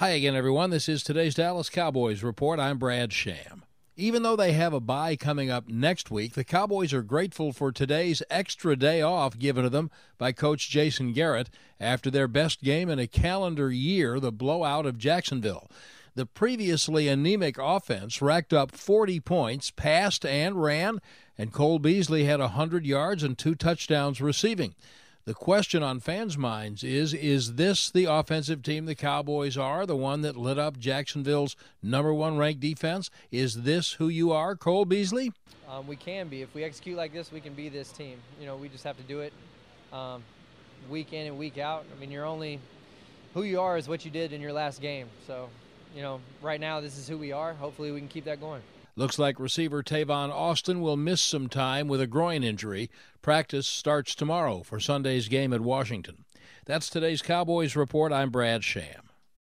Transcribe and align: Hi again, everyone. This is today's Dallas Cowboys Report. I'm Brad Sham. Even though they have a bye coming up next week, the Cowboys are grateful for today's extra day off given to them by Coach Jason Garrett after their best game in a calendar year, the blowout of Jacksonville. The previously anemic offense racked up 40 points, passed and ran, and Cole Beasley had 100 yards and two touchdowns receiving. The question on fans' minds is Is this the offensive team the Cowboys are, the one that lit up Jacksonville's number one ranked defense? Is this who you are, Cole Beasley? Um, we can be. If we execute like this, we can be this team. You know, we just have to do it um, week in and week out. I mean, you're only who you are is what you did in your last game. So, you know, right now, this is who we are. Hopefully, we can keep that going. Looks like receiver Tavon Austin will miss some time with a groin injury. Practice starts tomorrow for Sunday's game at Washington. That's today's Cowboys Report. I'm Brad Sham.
Hi 0.00 0.10
again, 0.10 0.36
everyone. 0.36 0.68
This 0.68 0.90
is 0.90 1.02
today's 1.02 1.36
Dallas 1.36 1.70
Cowboys 1.70 2.22
Report. 2.22 2.60
I'm 2.60 2.76
Brad 2.76 3.14
Sham. 3.14 3.64
Even 3.96 4.22
though 4.22 4.36
they 4.36 4.52
have 4.52 4.74
a 4.74 4.78
bye 4.78 5.16
coming 5.16 5.50
up 5.50 5.68
next 5.70 6.10
week, 6.10 6.34
the 6.34 6.44
Cowboys 6.44 6.92
are 6.92 7.00
grateful 7.00 7.50
for 7.50 7.72
today's 7.72 8.22
extra 8.28 8.76
day 8.76 9.00
off 9.00 9.38
given 9.38 9.64
to 9.64 9.70
them 9.70 9.90
by 10.18 10.32
Coach 10.32 10.68
Jason 10.68 11.14
Garrett 11.14 11.48
after 11.80 12.10
their 12.10 12.28
best 12.28 12.62
game 12.62 12.90
in 12.90 12.98
a 12.98 13.06
calendar 13.06 13.72
year, 13.72 14.20
the 14.20 14.30
blowout 14.30 14.84
of 14.84 14.98
Jacksonville. 14.98 15.70
The 16.14 16.26
previously 16.26 17.08
anemic 17.08 17.56
offense 17.58 18.20
racked 18.20 18.52
up 18.52 18.72
40 18.72 19.20
points, 19.20 19.70
passed 19.70 20.26
and 20.26 20.62
ran, 20.62 21.00
and 21.38 21.54
Cole 21.54 21.78
Beasley 21.78 22.24
had 22.24 22.40
100 22.40 22.84
yards 22.84 23.22
and 23.22 23.38
two 23.38 23.54
touchdowns 23.54 24.20
receiving. 24.20 24.74
The 25.26 25.34
question 25.34 25.82
on 25.82 25.98
fans' 25.98 26.38
minds 26.38 26.84
is 26.84 27.12
Is 27.12 27.54
this 27.54 27.90
the 27.90 28.04
offensive 28.04 28.62
team 28.62 28.86
the 28.86 28.94
Cowboys 28.94 29.56
are, 29.56 29.84
the 29.84 29.96
one 29.96 30.20
that 30.20 30.36
lit 30.36 30.56
up 30.56 30.78
Jacksonville's 30.78 31.56
number 31.82 32.14
one 32.14 32.36
ranked 32.36 32.60
defense? 32.60 33.10
Is 33.32 33.62
this 33.62 33.94
who 33.94 34.06
you 34.06 34.30
are, 34.30 34.54
Cole 34.54 34.84
Beasley? 34.84 35.32
Um, 35.68 35.88
we 35.88 35.96
can 35.96 36.28
be. 36.28 36.42
If 36.42 36.54
we 36.54 36.62
execute 36.62 36.96
like 36.96 37.12
this, 37.12 37.32
we 37.32 37.40
can 37.40 37.54
be 37.54 37.68
this 37.68 37.90
team. 37.90 38.18
You 38.38 38.46
know, 38.46 38.56
we 38.56 38.68
just 38.68 38.84
have 38.84 38.96
to 38.98 39.02
do 39.02 39.18
it 39.18 39.32
um, 39.92 40.22
week 40.88 41.12
in 41.12 41.26
and 41.26 41.36
week 41.36 41.58
out. 41.58 41.84
I 41.92 42.00
mean, 42.00 42.12
you're 42.12 42.24
only 42.24 42.60
who 43.34 43.42
you 43.42 43.60
are 43.60 43.76
is 43.76 43.88
what 43.88 44.04
you 44.04 44.12
did 44.12 44.32
in 44.32 44.40
your 44.40 44.52
last 44.52 44.80
game. 44.80 45.08
So, 45.26 45.48
you 45.92 46.02
know, 46.02 46.20
right 46.40 46.60
now, 46.60 46.80
this 46.80 46.96
is 46.96 47.08
who 47.08 47.18
we 47.18 47.32
are. 47.32 47.52
Hopefully, 47.54 47.90
we 47.90 47.98
can 47.98 48.08
keep 48.08 48.26
that 48.26 48.38
going. 48.38 48.62
Looks 48.98 49.18
like 49.18 49.38
receiver 49.38 49.82
Tavon 49.82 50.32
Austin 50.32 50.80
will 50.80 50.96
miss 50.96 51.20
some 51.20 51.50
time 51.50 51.86
with 51.86 52.00
a 52.00 52.06
groin 52.06 52.42
injury. 52.42 52.90
Practice 53.20 53.66
starts 53.66 54.14
tomorrow 54.14 54.62
for 54.62 54.80
Sunday's 54.80 55.28
game 55.28 55.52
at 55.52 55.60
Washington. 55.60 56.24
That's 56.64 56.88
today's 56.88 57.20
Cowboys 57.20 57.76
Report. 57.76 58.10
I'm 58.10 58.30
Brad 58.30 58.64
Sham. 58.64 59.05